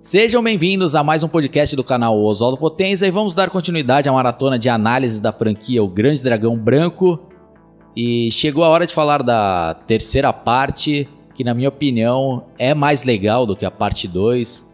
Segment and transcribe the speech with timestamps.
[0.00, 4.12] Sejam bem-vindos a mais um podcast do canal Oswaldo Potenza e vamos dar continuidade à
[4.14, 7.20] maratona de análises da franquia O Grande Dragão Branco.
[7.94, 13.04] E chegou a hora de falar da terceira parte, que na minha opinião é mais
[13.04, 14.66] legal do que a parte 2.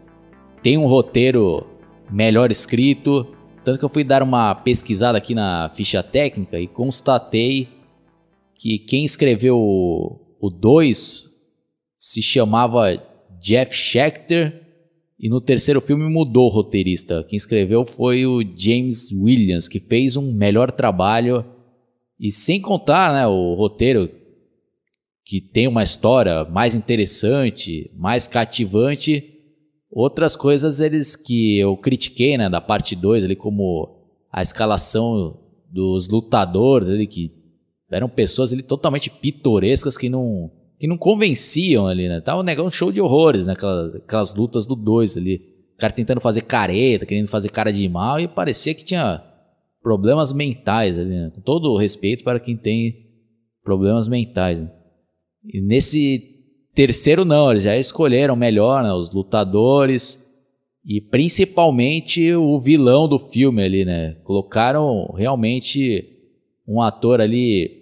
[0.63, 1.67] Tem um roteiro
[2.09, 3.27] melhor escrito,
[3.65, 7.67] tanto que eu fui dar uma pesquisada aqui na ficha técnica e constatei
[8.55, 11.29] que quem escreveu o 2
[11.99, 12.97] se chamava
[13.41, 14.66] Jeff Schechter
[15.19, 17.23] e no terceiro filme mudou o roteirista.
[17.23, 21.43] Quem escreveu foi o James Williams, que fez um melhor trabalho.
[22.19, 24.09] E sem contar né, o roteiro,
[25.25, 29.33] que tem uma história mais interessante, mais cativante.
[29.89, 35.39] Outras coisas eles que eu critiquei né, da parte 2, ali, como a escalação
[35.71, 37.31] dos lutadores, ali, que
[37.89, 42.21] eram pessoas ali, totalmente pitorescas que não que não convenciam ali, né?
[42.21, 43.53] Tava um show de horrores, né?
[43.53, 45.41] Aquelas, aquelas lutas do dois ali.
[45.75, 49.23] O cara tentando fazer careta, querendo fazer cara de mal e parecia que tinha
[49.81, 51.31] problemas mentais ali, né?
[51.33, 53.07] Com todo o respeito para quem tem
[53.63, 54.59] problemas mentais.
[54.59, 54.71] Né?
[55.45, 56.35] E nesse
[56.73, 58.93] terceiro não, eles já escolheram melhor, né?
[58.93, 60.23] Os lutadores
[60.85, 64.15] e principalmente o vilão do filme ali, né?
[64.23, 66.05] Colocaram realmente
[66.67, 67.76] um ator ali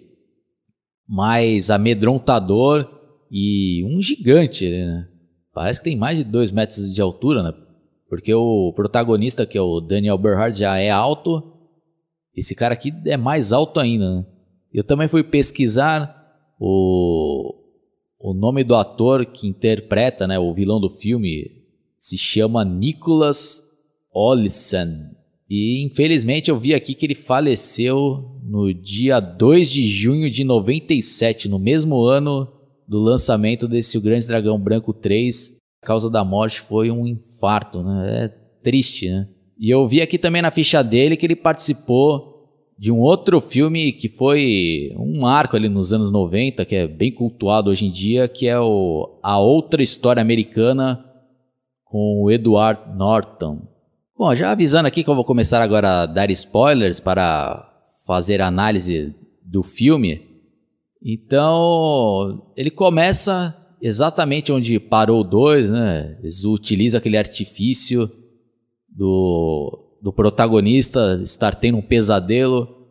[1.08, 2.88] mais amedrontador
[3.30, 5.08] e um gigante, né?
[5.52, 7.54] Parece que tem mais de dois metros de altura, né?
[8.08, 11.42] Porque o protagonista, que é o Daniel Berhard, já é alto.
[12.34, 14.26] Esse cara aqui é mais alto ainda, né?
[14.72, 16.14] Eu também fui pesquisar
[16.60, 17.54] o,
[18.20, 21.64] o nome do ator que interpreta né, o vilão do filme.
[21.98, 23.62] Se chama Nicholas
[24.12, 25.10] Olsen.
[25.48, 31.48] E infelizmente eu vi aqui que ele faleceu no dia 2 de junho de 97,
[31.48, 32.48] no mesmo ano
[32.86, 35.56] do lançamento desse O Grande Dragão Branco 3.
[35.82, 38.24] A causa da morte foi um infarto, né?
[38.24, 38.28] É
[38.62, 39.28] triste, né?
[39.58, 42.36] E eu vi aqui também na ficha dele que ele participou
[42.78, 47.10] de um outro filme que foi um marco ali nos anos 90, que é bem
[47.10, 51.02] cultuado hoje em dia, que é o A Outra História Americana
[51.84, 53.75] com o Edward Norton.
[54.18, 57.70] Bom, já avisando aqui que eu vou começar agora a dar spoilers para
[58.06, 60.22] fazer análise do filme.
[61.02, 66.16] Então, ele começa exatamente onde parou o 2, né?
[66.22, 68.10] Eles utilizam aquele artifício
[68.88, 72.86] do, do protagonista estar tendo um pesadelo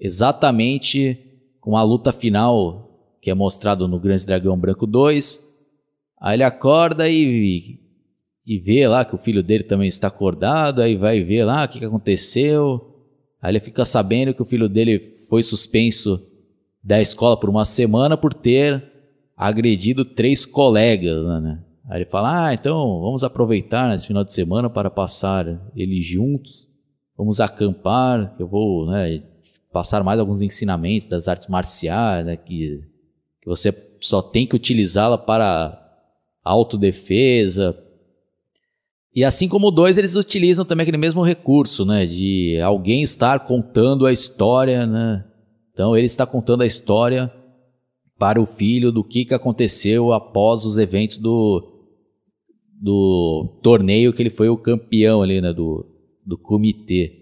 [0.00, 1.18] exatamente
[1.60, 2.88] com a luta final
[3.20, 5.46] que é mostrado no Grande Dragão Branco 2.
[6.18, 7.78] Aí ele acorda e,
[8.50, 11.68] e vê lá que o filho dele também está acordado, aí vai ver lá o
[11.68, 12.84] que, que aconteceu.
[13.40, 16.20] Aí ele fica sabendo que o filho dele foi suspenso
[16.82, 18.82] da escola por uma semana por ter
[19.36, 21.62] agredido três colegas, né?
[21.88, 25.46] Aí ele fala: Ah, então vamos aproveitar nesse final de semana para passar
[25.76, 26.68] eles juntos,
[27.16, 29.22] vamos acampar, que eu vou né,
[29.72, 32.82] passar mais alguns ensinamentos das artes marciais, né, que,
[33.40, 35.80] que você só tem que utilizá-la para
[36.42, 37.78] autodefesa,
[39.14, 42.06] e assim como o 2, eles utilizam também aquele mesmo recurso, né?
[42.06, 45.24] De alguém estar contando a história, né?
[45.72, 47.32] Então ele está contando a história
[48.18, 51.88] para o filho do que, que aconteceu após os eventos do,
[52.80, 55.52] do torneio que ele foi o campeão ali, né?
[55.52, 55.86] Do,
[56.24, 57.16] do comitê.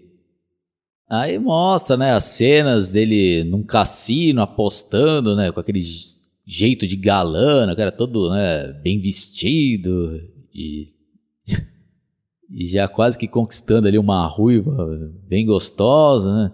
[1.09, 2.11] Aí mostra, né?
[2.11, 5.51] As cenas dele num cassino apostando, né?
[5.51, 5.81] Com aquele
[6.45, 10.19] jeito de galã, né, o cara todo né, bem vestido
[10.51, 10.83] e
[12.51, 14.87] e já quase que conquistando ali uma ruiva
[15.27, 16.51] bem gostosa, né?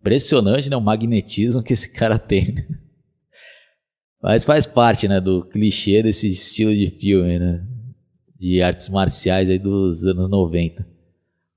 [0.00, 0.76] Impressionante, né?
[0.76, 2.54] O magnetismo que esse cara tem.
[4.22, 5.20] Mas faz parte, né?
[5.20, 7.64] Do clichê desse estilo de filme, né?
[8.38, 10.86] De artes marciais aí dos anos 90.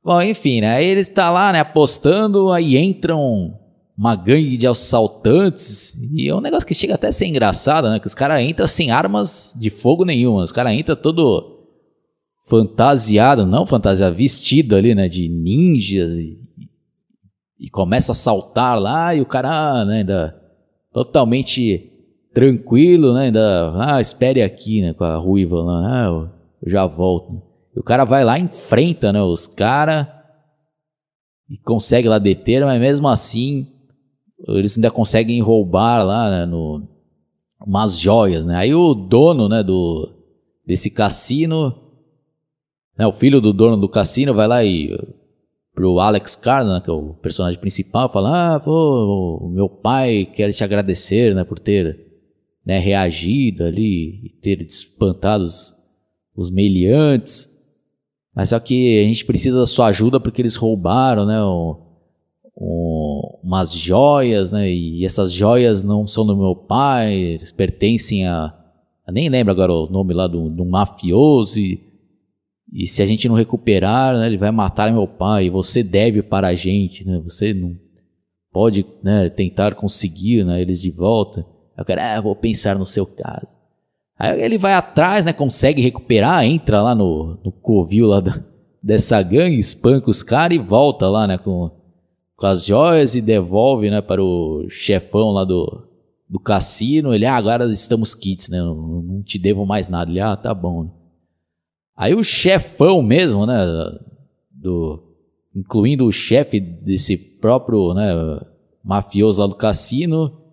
[0.03, 0.75] Bom, enfim, né?
[0.75, 1.59] Aí ele está lá, né?
[1.59, 3.59] Apostando, aí entram
[3.97, 7.99] uma gangue de assaltantes e é um negócio que chega até a ser engraçado, né?
[7.99, 10.43] Que os caras entram sem armas de fogo nenhuma.
[10.43, 11.56] Os caras entram todo
[12.47, 16.39] fantasiado, não fantasiado, vestido ali, né, de ninjas e,
[17.59, 20.33] e começa a saltar lá e o cara, né, ainda
[20.93, 21.91] totalmente
[22.33, 26.05] tranquilo, né, ainda, ah, espere aqui, né, com a ruiva lá, ah,
[26.63, 27.41] eu já volto.
[27.75, 30.07] E o cara vai lá, enfrenta, né, os caras
[31.49, 33.67] e consegue lá deter, mas mesmo assim
[34.47, 36.87] eles ainda conseguem roubar lá, né, no
[37.65, 38.55] umas joias, né?
[38.55, 40.13] Aí o dono, né, do
[40.65, 41.86] desse cassino
[42.97, 44.97] né, o filho do dono do cassino vai lá e
[45.73, 50.25] pro Alex Carna, né, que é o personagem principal, fala: "Ah, pô, o meu pai
[50.25, 52.05] quer te agradecer, né, por ter
[52.65, 55.73] né, reagido ali e ter espantado os,
[56.35, 57.57] os meliantes".
[58.37, 61.43] Mas só que a gente precisa da sua ajuda porque eles roubaram, né?
[61.43, 61.75] Um,
[62.55, 64.71] um, umas joias, né?
[64.71, 68.53] E essas joias não são do meu pai, eles pertencem a.
[69.11, 71.59] Nem lembro agora o nome lá do, do mafioso.
[71.59, 71.81] E,
[72.71, 75.49] e se a gente não recuperar, né, ele vai matar meu pai.
[75.49, 77.19] Você deve para a gente, né?
[77.23, 77.75] Você não
[78.51, 81.45] pode né, tentar conseguir né, eles de volta.
[81.77, 83.57] Eu quero, ah, vou pensar no seu caso.
[84.19, 85.31] Aí ele vai atrás, né?
[85.31, 88.43] Consegue recuperar, entra lá no, no covil lá da,
[88.83, 91.37] dessa gangue, espanca os caras e volta lá, né?
[91.37, 91.71] Com,
[92.35, 94.01] com as joias e devolve, né?
[94.01, 95.87] Para o chefão lá do,
[96.27, 97.13] do cassino.
[97.13, 98.59] Ele, ah, agora estamos kits, né?
[98.59, 100.11] Não, não te devo mais nada.
[100.11, 100.96] Ele, ah, tá bom.
[101.97, 103.57] Aí o chefão mesmo, né?
[104.51, 105.03] Do,
[105.55, 108.13] incluindo o chefe desse próprio, né?
[108.83, 110.47] Mafioso lá do cassino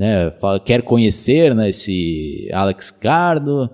[0.00, 3.68] né, fala, quer conhecer né, esse Alex Cardo,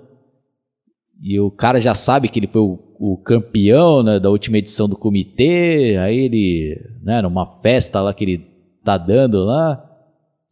[1.22, 4.88] e o cara já sabe que ele foi o, o campeão né, da última edição
[4.88, 8.38] do comitê, aí ele, né, numa festa lá que ele
[8.84, 9.80] tá dando lá,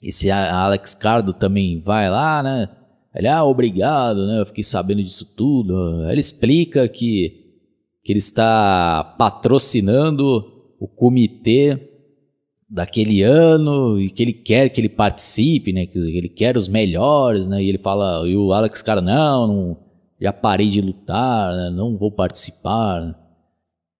[0.01, 2.69] esse Alex Cardo também vai lá, né,
[3.15, 7.55] ele, ah, obrigado, né, eu fiquei sabendo disso tudo, ele explica que,
[8.03, 11.91] que ele está patrocinando o comitê
[12.69, 15.87] daquele ano e que ele quer que ele participe, né?
[15.87, 17.63] Que ele quer os melhores, né?
[17.63, 19.77] E ele fala, e o Alex, cara, não, não
[20.21, 21.71] já parei de lutar, né?
[21.71, 23.19] não vou participar.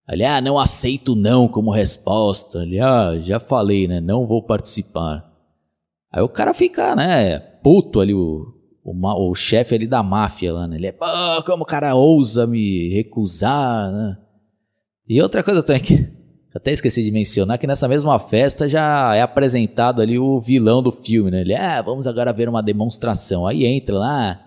[0.07, 2.61] Ali, ah, não aceito não como resposta.
[2.61, 4.01] Ali, ah, já falei, né?
[4.01, 5.31] Não vou participar.
[6.13, 7.39] Aí o cara fica, né?
[7.39, 8.54] Puto ali, o,
[8.85, 10.77] o, o chefe ali da máfia lá, né?
[10.77, 11.07] Ele é, pô,
[11.47, 14.19] como o cara ousa me recusar, né?
[15.09, 16.07] E outra coisa também que
[16.55, 20.93] até esqueci de mencionar que nessa mesma festa já é apresentado ali o vilão do
[20.93, 21.41] filme, né?
[21.41, 23.47] Ele, ah, vamos agora ver uma demonstração.
[23.47, 24.41] Aí entra lá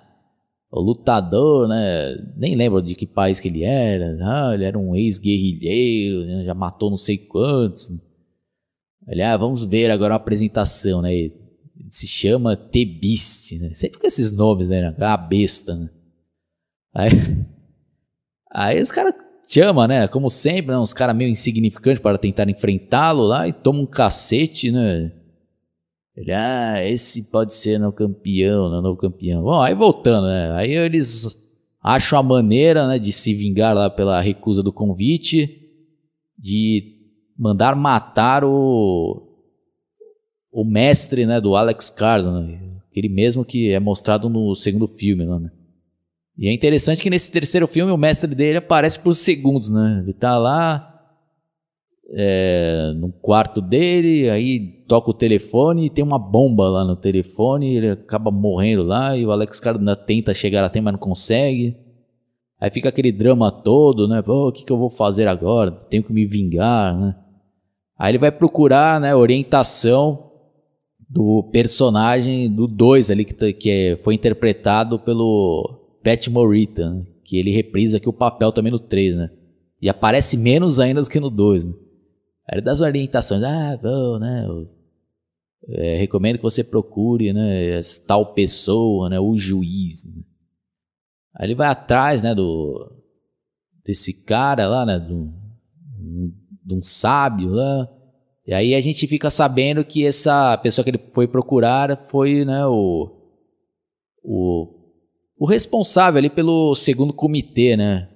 [0.72, 2.16] o lutador, né?
[2.36, 4.18] Nem lembro de que país que ele era.
[4.22, 6.44] Ah, ele era um ex-guerrilheiro, né?
[6.46, 7.90] já matou não sei quantos.
[9.08, 11.32] Ele, ah, vamos ver agora uma apresentação, né?
[11.90, 13.74] Se chama The Beast, né?
[13.74, 14.96] Sempre com esses nomes, né?
[15.00, 15.90] A besta, né?
[16.94, 17.10] Aí,
[18.52, 19.14] aí os caras
[19.48, 20.08] chama, né?
[20.08, 20.78] Como sempre, né?
[20.78, 25.12] uns caras meio insignificantes para tentar enfrentá-lo lá e toma um cacete, né?
[26.16, 29.44] Ele, ah, esse pode ser o campeão, não novo campeão.
[29.44, 30.52] Bom, aí voltando, né?
[30.54, 31.38] Aí eles
[31.80, 35.62] acham a maneira, né, de se vingar lá pela recusa do convite,
[36.38, 36.98] de
[37.38, 39.27] mandar matar o
[40.58, 42.60] o mestre, né, do Alex Cardon, né?
[42.90, 45.52] aquele mesmo que é mostrado no segundo filme, né?
[46.36, 50.00] E é interessante que nesse terceiro filme o mestre dele aparece por segundos, né?
[50.02, 51.00] Ele tá lá
[52.12, 57.76] é, no quarto dele, aí toca o telefone e tem uma bomba lá no telefone,
[57.76, 61.78] ele acaba morrendo lá e o Alex Cardona tenta chegar a tempo, mas não consegue.
[62.60, 64.24] Aí fica aquele drama todo, né?
[64.24, 65.70] Pô, o que, que eu vou fazer agora?
[65.70, 67.16] Tenho que me vingar, né?
[67.96, 70.27] Aí ele vai procurar, né, orientação
[71.10, 77.06] do personagem do 2 ali que, tá, que é, foi interpretado pelo Pat Morita, né?
[77.24, 79.30] que ele reprisa aqui o papel também no 3, né?
[79.82, 81.74] E aparece menos ainda do que no 2, né?
[82.52, 84.48] Ele dá as orientações, ah, bom, né?
[85.70, 90.06] É, recomendo que você procure, né, tal pessoa, né, o juiz.
[90.06, 90.24] Né?
[91.36, 92.94] Aí ele vai atrás, né, do
[93.84, 95.34] desse cara lá, né, de um,
[96.64, 97.90] de um sábio lá.
[98.48, 102.66] E aí a gente fica sabendo que essa pessoa que ele foi procurar foi, né,
[102.66, 103.14] o
[104.24, 104.74] o
[105.40, 108.10] o responsável ali pelo segundo comitê, né?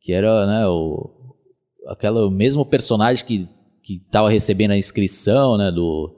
[0.00, 1.34] Que era, né, o
[1.88, 3.48] aquele mesmo personagem que
[3.82, 6.10] que estava recebendo a inscrição, né, do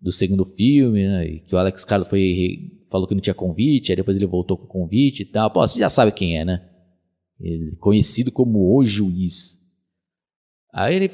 [0.00, 3.90] do segundo filme, né, e que o Alex Carlos foi falou que não tinha convite,
[3.90, 5.50] aí depois ele voltou com o convite e tal.
[5.50, 6.64] Pô, você já sabe quem é, né?
[7.40, 9.60] Ele, conhecido como o juiz.
[10.72, 11.10] Aí ele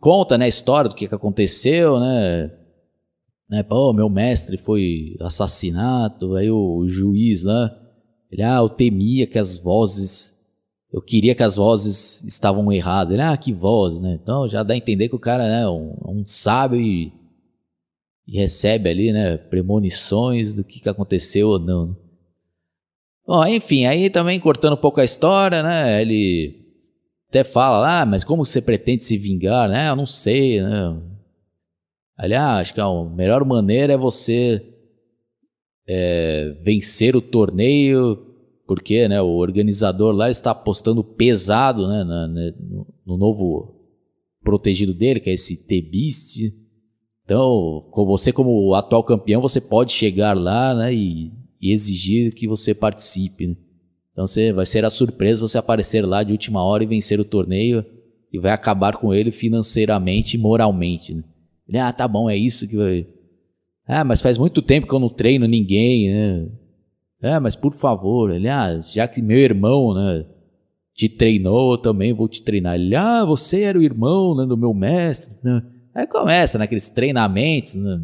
[0.00, 2.50] conta, né, a história do que, que aconteceu, né?
[3.48, 3.62] né?
[3.62, 7.78] Pô, meu mestre foi assassinato, aí o juiz lá
[8.32, 10.34] ele, ah, eu temia que as vozes,
[10.90, 13.12] eu queria que as vozes estavam erradas.
[13.12, 14.18] Ele, ah, que voz, né?
[14.20, 17.12] Então já dá a entender que o cara é né, um, um sábio e,
[18.26, 21.88] e, recebe ali, né, premonições do que, que aconteceu ou não.
[21.88, 21.94] Né?
[23.26, 26.61] Bom, enfim, aí também cortando um pouco a história, né, ele
[27.32, 29.88] até fala, ah, mas como você pretende se vingar, né?
[29.88, 31.00] Eu não sei, né?
[32.14, 34.62] Aliás, acho que a melhor maneira é você
[35.88, 38.18] é, vencer o torneio,
[38.66, 43.80] porque né, o organizador lá está apostando pesado né, na, né, no, no, novo
[44.44, 46.52] protegido dele, que é esse T-Beast.
[47.24, 52.46] Então, com você como atual campeão, você pode chegar lá né, e, e exigir que
[52.46, 53.46] você participe.
[53.46, 53.56] Né?
[54.12, 57.24] Então você vai ser a surpresa você aparecer lá de última hora e vencer o
[57.24, 57.84] torneio
[58.32, 61.14] e vai acabar com ele financeiramente e moralmente.
[61.14, 61.24] Né?
[61.68, 63.06] Ele, ah, tá bom, é isso que vai.
[63.86, 66.48] Ah, mas faz muito tempo que eu não treino ninguém, né?
[67.22, 70.26] É, mas por favor, ele, ah, já que meu irmão, né,
[70.94, 72.74] te treinou, eu também vou te treinar.
[72.74, 75.38] Ele, ah, você era o irmão né, do meu mestre.
[75.42, 75.62] Né?
[75.94, 78.02] Aí começa naqueles né, treinamentos, né?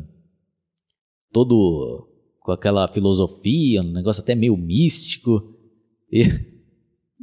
[1.33, 2.09] todo
[2.41, 5.55] com aquela filosofia, um negócio até meio místico.
[6.11, 6.29] E,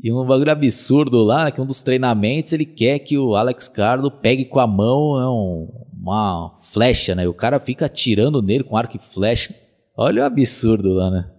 [0.04, 4.12] e um bagulho absurdo lá, que um dos treinamentos ele quer que o Alex Cardo
[4.12, 7.24] pegue com a mão né, um, uma flecha, né?
[7.24, 9.56] E o cara fica atirando nele com arco e flecha.
[9.98, 11.32] Olha o absurdo lá, né?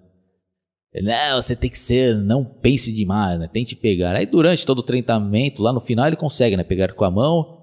[1.02, 3.48] Não, você tem que ser, não pense demais, né?
[3.52, 4.16] Tente pegar.
[4.16, 6.64] Aí durante todo o treinamento, lá no final ele consegue, né?
[6.64, 7.56] Pegar com a mão.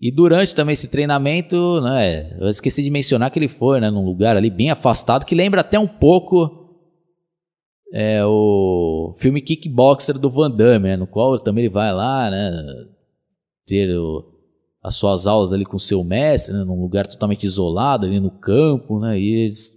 [0.00, 2.36] E durante também esse treinamento, né?
[2.38, 3.88] Eu esqueci de mencionar que ele foi, né?
[3.88, 6.65] Num lugar ali bem afastado, que lembra até um pouco
[7.92, 10.96] é, o filme Kickboxer do Van Damme, né?
[10.96, 12.50] No qual também ele vai lá, né?
[13.66, 14.24] Ter o,
[14.82, 16.64] as suas aulas ali com seu mestre, né?
[16.64, 19.18] Num lugar totalmente isolado, ali no campo, né?
[19.18, 19.76] E eles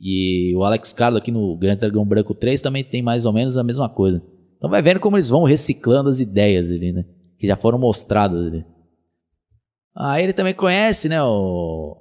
[0.00, 3.56] e o Alex Carlo aqui no Grande Dragão Branco 3 também tem mais ou menos
[3.56, 4.22] a mesma coisa.
[4.56, 7.04] Então vai vendo como eles vão reciclando as ideias ali, né?
[7.38, 8.64] Que já foram mostradas ali.
[9.96, 11.22] Aí ele também conhece, né?
[11.22, 11.96] O,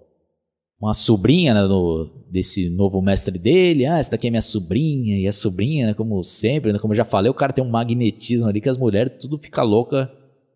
[0.83, 3.85] uma sobrinha né, do, desse novo mestre dele.
[3.85, 5.17] Ah, essa daqui é minha sobrinha.
[5.17, 7.69] E a sobrinha, né, como sempre, né, como eu já falei, o cara tem um
[7.69, 10.11] magnetismo ali que as mulheres tudo fica louca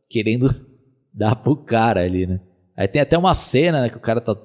[0.10, 0.54] querendo
[1.14, 2.42] dar pro cara ali, né?
[2.76, 4.36] Aí tem até uma cena, né, que o cara tá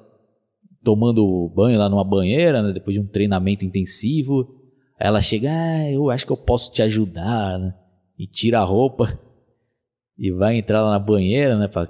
[0.83, 4.55] tomando banho lá numa banheira, né, depois de um treinamento intensivo.
[4.97, 7.73] Aí ela chega, ah, eu acho que eu posso te ajudar, né?
[8.17, 9.19] E tira a roupa
[10.17, 11.89] e vai entrar lá na banheira, né, pra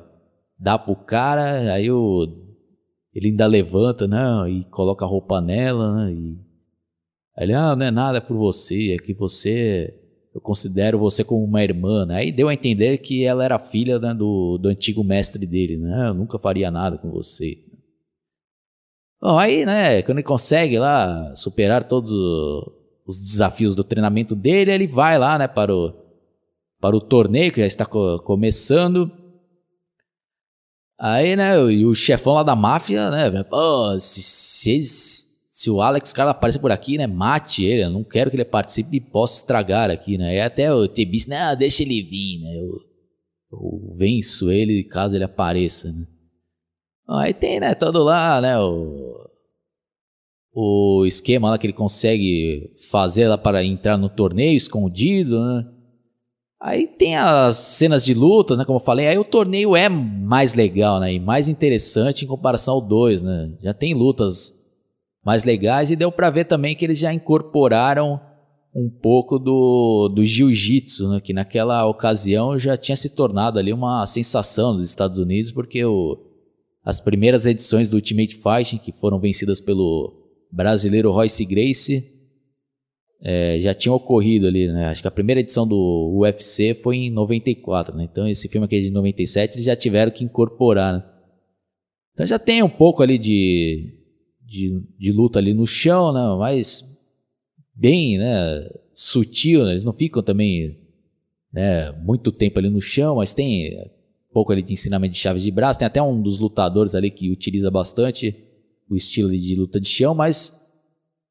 [0.57, 1.73] dar pro cara.
[1.73, 2.42] Aí o,
[3.13, 6.13] ele ainda levanta, não, e coloca a roupa nela, né?
[6.13, 6.37] E
[7.37, 9.99] ele, ah, não é nada por você, é que você
[10.33, 12.05] eu considero você como uma irmã.
[12.05, 12.15] Né?
[12.15, 15.77] Aí deu a entender que ela era filha né, do, do antigo mestre dele.
[15.77, 16.09] Né?
[16.09, 17.59] Eu nunca faria nada com você.
[19.21, 22.11] Bom, aí, né, quando ele consegue lá superar todos
[23.05, 25.93] os desafios do treinamento dele, ele vai lá, né, para o,
[26.81, 29.09] para o torneio que já está co começando.
[31.05, 34.81] Aí, né, e o chefão lá da máfia, né, pô, se, se,
[35.49, 38.45] se o Alex cara aparecer por aqui, né, mate ele, eu não quero que ele
[38.45, 40.37] participe e possa estragar aqui, né.
[40.37, 42.79] E até o Tebis, né, deixa ele vir, né, eu,
[43.51, 46.07] eu venço ele caso ele apareça, né.
[47.09, 49.29] Aí tem, né, todo lá, né, o,
[50.53, 55.65] o esquema lá que ele consegue fazer lá para entrar no torneio escondido, né?
[56.65, 60.53] Aí tem as cenas de luta, né, como eu falei, aí o torneio é mais
[60.53, 63.51] legal, né, e mais interessante em comparação ao 2, né?
[63.61, 64.63] Já tem lutas
[65.25, 68.17] mais legais e deu para ver também que eles já incorporaram
[68.73, 74.07] um pouco do, do jiu-jitsu, né, que naquela ocasião já tinha se tornado ali uma
[74.07, 76.17] sensação nos Estados Unidos, porque o,
[76.81, 80.13] as primeiras edições do Ultimate Fighting, que foram vencidas pelo
[80.49, 82.12] brasileiro Royce Grace,
[83.25, 84.87] é, já tinham ocorrido ali, né?
[84.87, 88.03] Acho que a primeira edição do UFC foi em 94, né?
[88.03, 91.05] Então esse filme aqui é de 97, eles já tiveram que incorporar, né?
[92.13, 93.97] Então já tem um pouco ali de,
[94.41, 96.21] de, de luta ali no chão, né?
[96.37, 96.83] Mas
[97.73, 98.69] bem, né?
[98.93, 99.71] Sutil, né?
[99.71, 100.77] Eles não ficam também
[101.51, 103.89] né, muito tempo ali no chão, mas tem
[104.33, 105.79] pouco ali de ensinamento de chaves de braço.
[105.79, 108.35] Tem até um dos lutadores ali que utiliza bastante
[108.89, 110.62] o estilo de luta de chão, mas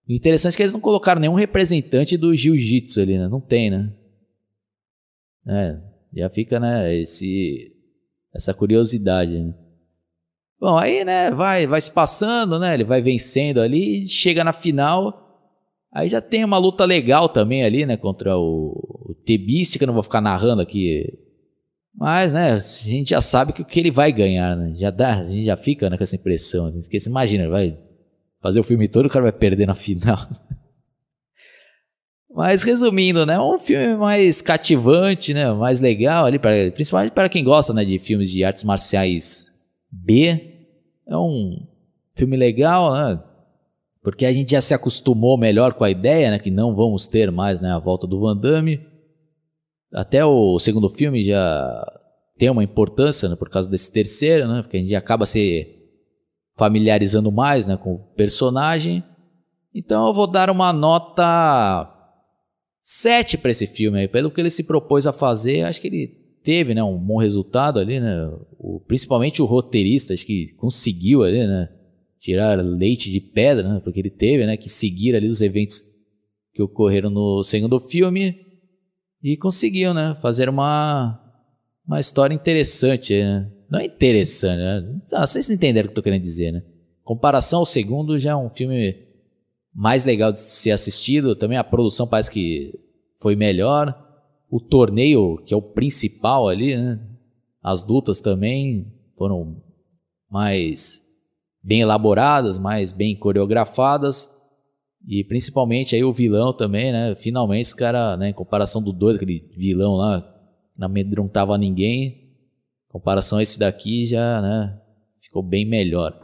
[0.09, 3.29] o interessante é que eles não colocaram nenhum representante do jiu-jitsu ali, né?
[3.29, 3.93] Não tem, né?
[5.47, 5.79] É,
[6.15, 7.73] já fica, né, esse,
[8.35, 9.55] essa curiosidade, né?
[10.61, 15.51] Bom, aí, né, vai, vai se passando, né, ele vai vencendo ali, chega na final,
[15.93, 19.89] aí já tem uma luta legal também ali, né, contra o, o Tebiste, que eu
[19.89, 21.19] não vou ficar narrando aqui
[21.95, 24.73] mas, né, a gente já sabe que o que ele vai ganhar, né?
[24.75, 26.73] Já dá, a gente já fica né, com essa impressão.
[26.73, 27.79] Porque você imagina, vai
[28.43, 30.19] fazer o filme todo, o cara vai perder na final.
[32.35, 37.45] Mas resumindo, né, um filme mais cativante, né, mais legal ali para, principalmente para quem
[37.45, 39.51] gosta, né, de filmes de artes marciais
[39.91, 40.41] B.
[41.07, 41.67] É um
[42.15, 43.23] filme legal, né?
[44.03, 47.31] Porque a gente já se acostumou melhor com a ideia, né, que não vamos ter
[47.31, 48.81] mais, né, a volta do Van Damme.
[49.93, 51.85] Até o segundo filme já
[52.39, 54.63] tem uma importância né, por causa desse terceiro, né?
[54.63, 55.82] Porque a gente acaba se
[56.63, 59.03] familiarizando mais né, com o personagem.
[59.75, 61.93] Então eu vou dar uma nota
[62.81, 64.07] 7 para esse filme aí.
[64.07, 66.07] Pelo que ele se propôs a fazer, acho que ele
[66.45, 68.31] teve né, um bom resultado ali, né?
[68.61, 71.69] O, principalmente o roteirista, acho que conseguiu ali, né?
[72.21, 73.81] Tirar leite de pedra, né?
[73.83, 75.83] Porque ele teve né, que seguir ali os eventos
[76.55, 78.37] que ocorreram no segundo filme
[79.21, 81.19] e conseguiu, né, fazer uma
[81.85, 83.51] uma história interessante, né?
[83.73, 85.01] Não é interessante, né?
[85.15, 86.63] Ah, vocês entenderam o que eu tô querendo dizer, né?
[87.03, 88.95] Comparação ao segundo, já é um filme
[89.75, 91.35] mais legal de ser assistido.
[91.35, 92.79] Também a produção parece que
[93.17, 93.99] foi melhor.
[94.51, 97.01] O torneio, que é o principal ali, né?
[97.63, 99.63] As lutas também foram
[100.29, 101.03] mais
[101.63, 104.31] bem elaboradas, mais bem coreografadas.
[105.09, 107.15] E principalmente aí o vilão também, né?
[107.15, 110.23] Finalmente esse cara, né, em comparação do dois, aquele vilão lá,
[110.77, 112.22] não amedrontava ninguém.
[112.93, 114.77] Comparação a esse daqui já, né,
[115.19, 116.21] ficou bem melhor.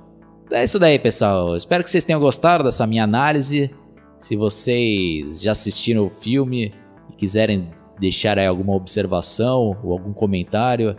[0.51, 1.57] É isso daí, pessoal.
[1.57, 3.71] Espero que vocês tenham gostado dessa minha análise.
[4.19, 6.73] Se vocês já assistiram o filme
[7.11, 10.97] e quiserem deixar aí alguma observação ou algum comentário,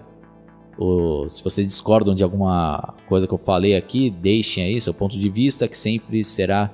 [0.77, 5.19] ou se vocês discordam de alguma coisa que eu falei aqui, deixem aí seu ponto
[5.19, 6.71] de vista que sempre será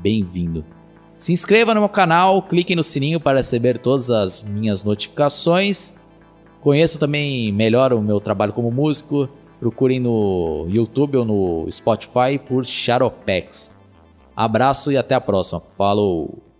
[0.00, 0.64] bem-vindo.
[1.18, 6.01] Se inscreva no meu canal, clique no sininho para receber todas as minhas notificações.
[6.62, 9.28] Conheça também melhor o meu trabalho como músico.
[9.58, 13.76] Procurem no YouTube ou no Spotify por Charopex.
[14.34, 15.60] Abraço e até a próxima.
[15.60, 16.51] Falou!